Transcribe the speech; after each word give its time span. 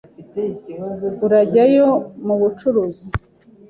Urajyayo 1.25 1.87
mubucuruzi? 2.25 3.05